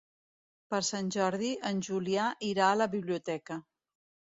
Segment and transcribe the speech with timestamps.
[0.73, 3.65] Per Sant Jordi en Julià irà a la biblioteca.